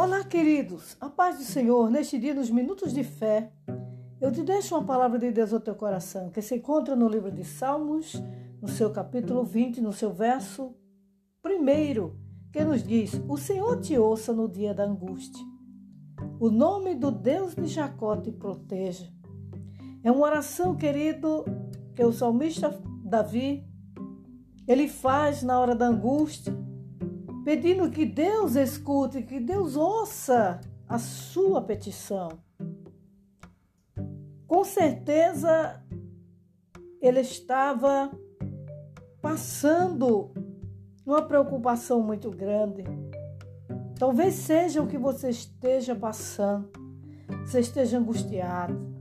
Olá, 0.00 0.22
queridos. 0.22 0.96
A 1.00 1.10
paz 1.10 1.38
do 1.38 1.42
Senhor, 1.42 1.90
neste 1.90 2.20
dia, 2.20 2.32
nos 2.32 2.48
minutos 2.48 2.94
de 2.94 3.02
fé, 3.02 3.50
eu 4.20 4.30
te 4.30 4.44
deixo 4.44 4.76
uma 4.76 4.84
palavra 4.84 5.18
de 5.18 5.32
Deus 5.32 5.52
ao 5.52 5.58
teu 5.58 5.74
coração, 5.74 6.30
que 6.30 6.40
se 6.40 6.54
encontra 6.54 6.94
no 6.94 7.08
livro 7.08 7.32
de 7.32 7.42
Salmos, 7.42 8.12
no 8.62 8.68
seu 8.68 8.92
capítulo 8.92 9.42
20, 9.42 9.80
no 9.80 9.92
seu 9.92 10.12
verso 10.12 10.72
primeiro, 11.42 12.16
que 12.52 12.62
nos 12.62 12.84
diz: 12.84 13.20
O 13.28 13.36
Senhor 13.36 13.80
te 13.80 13.98
ouça 13.98 14.32
no 14.32 14.48
dia 14.48 14.72
da 14.72 14.84
angústia. 14.84 15.44
O 16.38 16.48
nome 16.48 16.94
do 16.94 17.10
Deus 17.10 17.56
de 17.56 17.66
Jacó 17.66 18.16
te 18.16 18.30
proteja. 18.30 19.12
É 20.04 20.12
uma 20.12 20.26
oração, 20.26 20.76
querido, 20.76 21.44
que 21.96 22.04
o 22.04 22.12
salmista 22.12 22.70
Davi 23.02 23.66
ele 24.64 24.86
faz 24.86 25.42
na 25.42 25.58
hora 25.58 25.74
da 25.74 25.88
angústia 25.88 26.56
pedindo 27.48 27.90
que 27.90 28.04
Deus 28.04 28.56
escute, 28.56 29.22
que 29.22 29.40
Deus 29.40 29.74
ouça 29.74 30.60
a 30.86 30.98
sua 30.98 31.62
petição. 31.62 32.28
Com 34.46 34.62
certeza 34.64 35.82
ele 37.00 37.20
estava 37.20 38.10
passando 39.22 40.30
uma 41.06 41.22
preocupação 41.22 42.02
muito 42.02 42.30
grande. 42.30 42.84
Talvez 43.98 44.34
seja 44.34 44.82
o 44.82 44.86
que 44.86 44.98
você 44.98 45.30
esteja 45.30 45.94
passando. 45.94 46.70
Você 47.46 47.60
esteja 47.60 47.96
angustiado. 47.96 48.94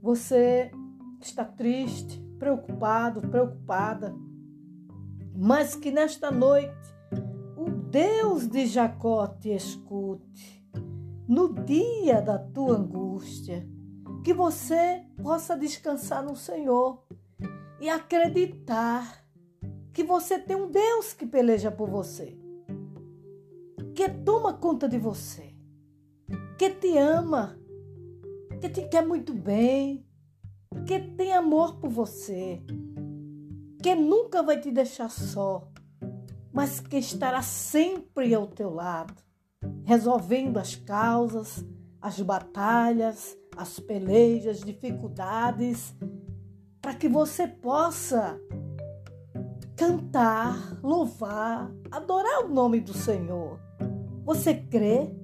Você 0.00 0.70
está 1.20 1.44
triste, 1.44 2.20
preocupado, 2.38 3.20
preocupada. 3.20 4.14
Mas 5.34 5.74
que 5.74 5.90
nesta 5.90 6.30
noite 6.30 6.97
Deus 7.90 8.46
de 8.46 8.66
Jacó 8.66 9.26
te 9.26 9.54
escute 9.54 10.62
no 11.26 11.54
dia 11.64 12.20
da 12.20 12.38
tua 12.38 12.76
angústia, 12.76 13.66
que 14.22 14.34
você 14.34 15.06
possa 15.22 15.56
descansar 15.56 16.22
no 16.22 16.36
Senhor 16.36 17.02
e 17.80 17.88
acreditar 17.88 19.24
que 19.90 20.04
você 20.04 20.38
tem 20.38 20.54
um 20.54 20.70
Deus 20.70 21.14
que 21.14 21.26
peleja 21.26 21.70
por 21.70 21.88
você, 21.88 22.38
que 23.94 24.06
toma 24.22 24.52
conta 24.52 24.86
de 24.86 24.98
você, 24.98 25.54
que 26.58 26.68
te 26.68 26.98
ama, 26.98 27.58
que 28.60 28.68
te 28.68 28.86
quer 28.86 29.06
muito 29.06 29.32
bem, 29.32 30.06
que 30.86 31.00
tem 31.16 31.32
amor 31.32 31.78
por 31.80 31.88
você, 31.88 32.62
que 33.82 33.94
nunca 33.94 34.42
vai 34.42 34.60
te 34.60 34.70
deixar 34.70 35.08
só 35.08 35.72
mas 36.58 36.80
que 36.80 36.96
estará 36.96 37.40
sempre 37.40 38.34
ao 38.34 38.48
teu 38.48 38.68
lado, 38.68 39.14
resolvendo 39.84 40.56
as 40.56 40.74
causas, 40.74 41.64
as 42.02 42.20
batalhas, 42.20 43.38
as 43.56 43.78
pelejas, 43.78 44.58
dificuldades, 44.58 45.94
para 46.82 46.94
que 46.94 47.08
você 47.08 47.46
possa 47.46 48.40
cantar, 49.76 50.80
louvar, 50.82 51.70
adorar 51.92 52.44
o 52.44 52.48
nome 52.48 52.80
do 52.80 52.92
Senhor. 52.92 53.60
Você 54.24 54.52
crê? 54.52 55.14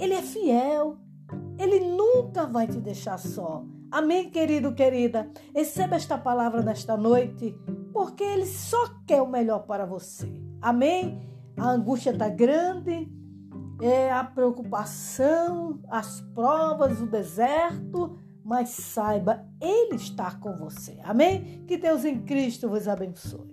Ele 0.00 0.14
é 0.14 0.22
fiel. 0.22 0.96
Ele 1.58 1.80
nunca 1.80 2.46
vai 2.46 2.66
te 2.66 2.80
deixar 2.80 3.18
só. 3.18 3.66
Amém, 3.90 4.30
querido, 4.30 4.74
querida? 4.74 5.30
Receba 5.54 5.96
esta 5.96 6.16
palavra 6.16 6.62
nesta 6.62 6.96
noite 6.96 7.54
porque 7.98 8.22
Ele 8.22 8.46
só 8.46 8.94
quer 9.04 9.20
o 9.20 9.26
melhor 9.26 9.66
para 9.66 9.84
você. 9.84 10.32
Amém? 10.62 11.20
A 11.56 11.70
angústia 11.70 12.10
está 12.10 12.28
grande, 12.28 13.12
é 13.82 14.12
a 14.12 14.22
preocupação, 14.22 15.80
as 15.88 16.20
provas, 16.32 17.00
o 17.00 17.06
deserto, 17.06 18.16
mas 18.44 18.68
saiba, 18.68 19.44
Ele 19.60 19.96
está 19.96 20.30
com 20.30 20.54
você. 20.54 20.96
Amém? 21.02 21.64
Que 21.66 21.76
Deus 21.76 22.04
em 22.04 22.20
Cristo 22.20 22.68
vos 22.68 22.86
abençoe. 22.86 23.50